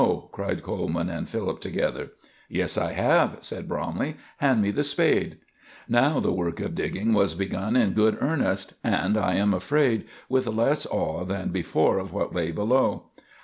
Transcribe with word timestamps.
cried 0.31 0.63
Coleman 0.63 1.11
and 1.11 1.29
Philip 1.29 1.61
together. 1.61 2.09
"Yes, 2.49 2.75
I 2.75 2.93
have," 2.93 3.37
said 3.41 3.67
Bromley. 3.69 4.15
"Hand 4.37 4.59
me 4.59 4.71
the 4.71 4.83
spade." 4.83 5.37
Now 5.87 6.19
the 6.19 6.33
work 6.33 6.59
of 6.59 6.73
digging 6.73 7.13
was 7.13 7.35
begun 7.35 7.75
in 7.75 7.91
good 7.91 8.17
earnest, 8.19 8.73
and, 8.83 9.15
I 9.15 9.35
am 9.35 9.53
afraid, 9.53 10.05
with 10.27 10.47
less 10.47 10.87
awe 10.87 11.23
than 11.23 11.49
before 11.49 11.99
of 11.99 12.13
what 12.13 12.33
lay 12.33 12.49
below. 12.51 13.11